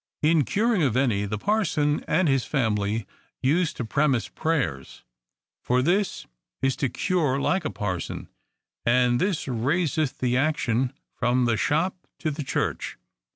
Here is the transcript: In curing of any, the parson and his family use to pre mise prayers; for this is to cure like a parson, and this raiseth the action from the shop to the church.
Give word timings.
In 0.23 0.45
curing 0.45 0.81
of 0.81 0.97
any, 0.97 1.25
the 1.25 1.37
parson 1.37 2.03
and 2.07 2.27
his 2.27 2.43
family 2.43 3.05
use 3.39 3.71
to 3.73 3.85
pre 3.85 4.07
mise 4.07 4.29
prayers; 4.29 5.03
for 5.61 5.83
this 5.83 6.25
is 6.59 6.75
to 6.77 6.89
cure 6.89 7.39
like 7.39 7.65
a 7.65 7.69
parson, 7.69 8.27
and 8.83 9.21
this 9.21 9.47
raiseth 9.47 10.17
the 10.17 10.35
action 10.35 10.91
from 11.13 11.45
the 11.45 11.55
shop 11.55 12.07
to 12.17 12.31
the 12.31 12.41
church. 12.43 12.97